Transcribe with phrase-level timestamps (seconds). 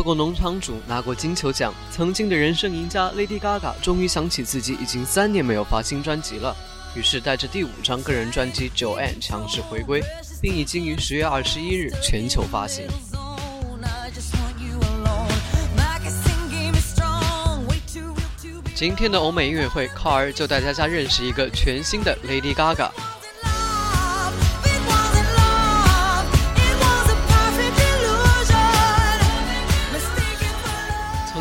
[0.00, 6.56] 做过农场主拿过金球奖曾经的人生赢家 lady gaga 终于想起自己已经三年没有发新专辑了。
[6.94, 10.02] 于是带着第五张个人专辑《Joanne》强势回归，
[10.40, 12.86] 并已经于十月二十一日全球发行。
[18.74, 22.90] 今天的欧美音乐会，Car 就带大家认识一个全新的 Lady Gaga。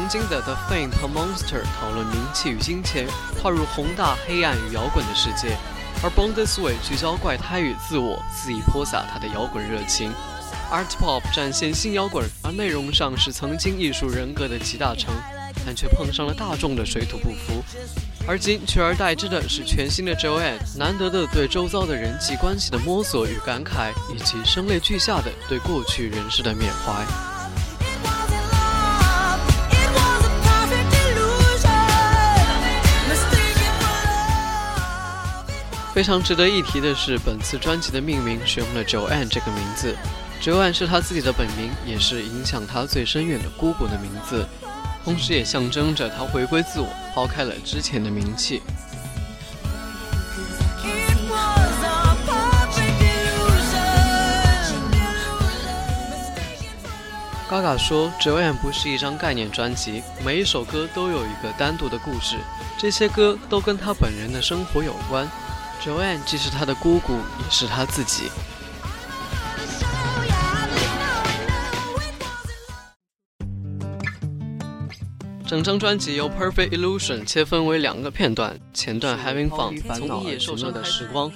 [0.09, 3.07] 经的 The Fame 和 Monster 讨论名气与金钱，
[3.39, 5.55] 跨入宏大、黑暗与摇滚的世界；
[6.03, 10.11] 而 Born This Way 聚焦怪胎与自我，肆意泼洒他的摇滚热情。
[10.71, 15.13] Art Pop 展现新摇滚，而内容上是曾经艺术人格的集大成，
[15.63, 17.63] 但却碰上了大众的水土不服。
[18.27, 27.28] 而今取而代之的是全新的 Joanne，难得的对周遭的人际关系的摸索与感慨，以及声泪俱下的对过去人世的缅怀。
[36.00, 39.93] 非常值得一提的是，本次专辑的命名使用了 Joanne 这个名字。
[40.42, 44.45] Joanne 是他自己的本名，也是影响他最深远的姑姑的名字，
[45.04, 48.61] 同时也象征着他回归自我，抛开了之前的名气。
[57.49, 62.38] Gaga 说，Joanne 不是一张概念专辑，每一首歌都有一个单独的故事，
[62.77, 65.27] 这些歌都跟他本人的生活有关。
[65.81, 68.29] Joanne 既是他的姑姑，也是他自己。
[75.47, 81.31] 整张专辑由《Perfect Illusion》切分为两个片段，前段 Having Fun，从野受伤的时光，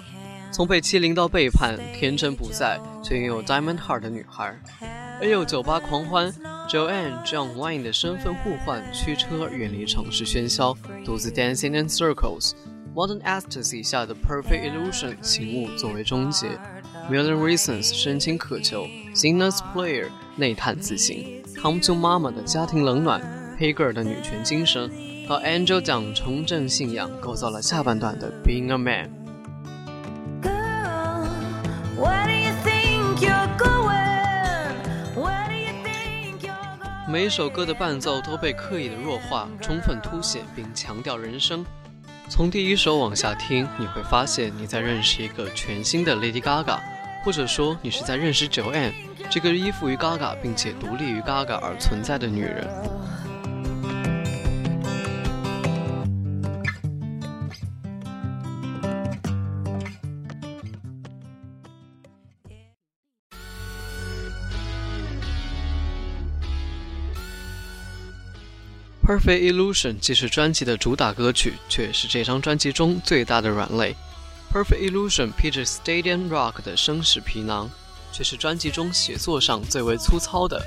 [0.52, 4.56] 从被欺凌到背叛，天真不在却拥有 Diamond Heart 的女孩。
[5.20, 6.32] 而有酒吧狂欢
[6.70, 12.52] ，Joanne 这样 Wine 的身份互换，驱车远离城市喧嚣，独自 Dancing in Circles。
[12.96, 16.48] Modern Ecstasy 下的 Perfect Illusion 醒悟作为终结
[17.10, 21.16] ，Million Reasons 深情渴求，Sinner's Player 内探自省
[21.60, 23.20] ，Come to Mama 的家庭冷暖
[23.60, 24.92] ，Pager 的女权精神，
[25.28, 29.10] 和 Angel 讲重振信仰，构造了下半段的 Being a Man。
[37.10, 41.66] 每一首歌的伴奏都被刻意的弱化，充分凸显并强调人声。
[42.30, 46.80] 从第一首往下听，你会发现你在认识一个全新的 Lady Gaga，
[47.24, 48.94] 或者说你是在认识 Joanne
[49.30, 52.68] 这个依附于 Gaga 并且独立于 Gaga 而存在的女人。
[69.06, 73.94] Perfect Illusion 既是专辑的主打歌曲，却是这张专辑中最大的软肋。
[74.50, 77.70] Perfect Illusion 披着 Stadium Rock 的声势皮囊，
[78.14, 80.66] 却是专辑中写作上最为粗糙的。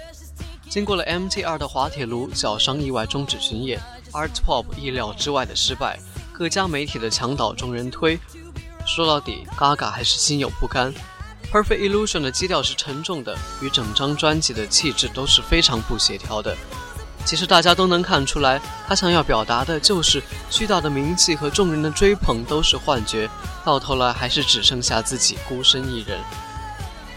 [0.69, 3.81] 经过了 MTR 的滑铁卢，脚伤意外终止巡演
[4.13, 5.99] ，Art Pop 意料之外的失败，
[6.35, 8.19] 各家媒体的墙倒众人推。
[8.87, 10.93] 说到底，Gaga 还是心有不甘。
[11.51, 16.55] Perfect Illusion 的基调是沉重的，与整张专辑的气质都是非常不协调的。
[17.27, 23.29] 其实大家都能看出来，他想要表达的就是巨大的名气和众人的追捧都是幻觉，
[23.65, 26.21] 到头来还是只剩下自己孤身一人。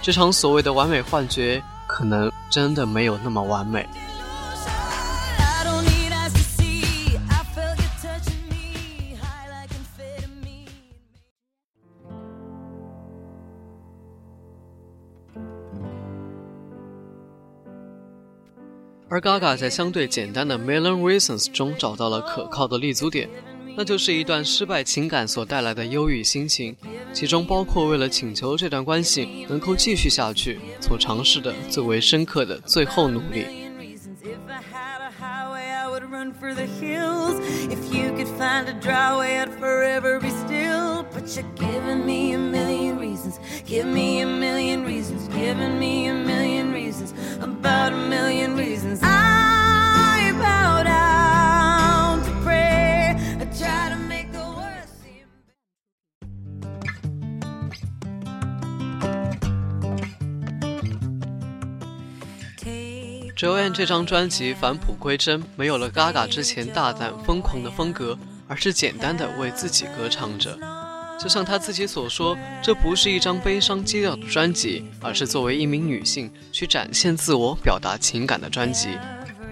[0.02, 3.88] 这场所谓的完美幻觉，可能真的没有那么完美。
[19.12, 23.28] 而 Gaga 在相对简单的《Million Reasons》中找到了可靠的立足点，
[23.76, 26.76] 那就是一段失败情感所带来的忧郁心情，
[27.12, 33.46] 其中包括为了请求这段关系能够继续下去所尝试的最为深刻的最后努力。
[47.50, 49.00] About a million reasons.
[49.02, 53.16] I bow down to pray.
[53.40, 55.26] I try to make the worst seem.
[63.36, 68.18] Joanne 这张专辑返璞归真，没有了 Gaga 之前大胆疯狂的风格，
[68.48, 70.58] 而是简单的为自己歌唱着。
[71.22, 78.90] 就像她自己所说，这不是一张悲伤基调的专辑，而是作为一名女性去展现自我、表达情感的专辑。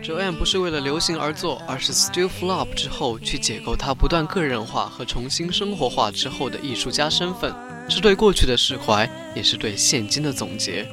[0.01, 7.53] Joanne 不是为了流行而做，而是 Still Flop 之后去解构她不断个人化和重新生活化之后的艺术家身份，
[7.89, 10.87] 是对过去的释怀，也是对现今的总结。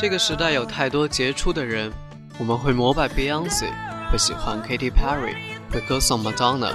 [0.00, 1.92] 这个时代有太多杰出的人，
[2.38, 3.66] 我们会膜拜 Beyonce，
[4.12, 5.34] 会喜欢 Katy Perry，
[5.72, 6.72] 会歌颂 Madonna，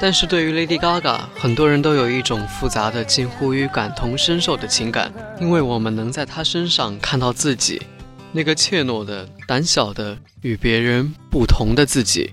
[0.00, 7.82] 但是对于 Lady Gaga，很多人都有一种复杂的、近乎于感同身受的情感，因为我们能在她身上看到自己，
[8.30, 12.32] 那个怯懦的、胆小的、与别人不同的自己。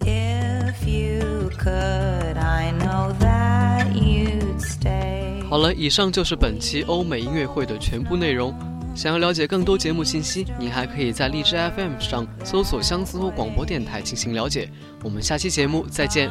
[0.00, 1.97] If you could
[5.58, 8.54] 好了，以上就是本期欧美音乐会的全部内容。
[8.94, 14.70] 想要了解更多节目信息，您还可以在荔枝 FM 上搜索“相思湖广播电台”进行了解。
[15.02, 16.30] 我们下期节目再见。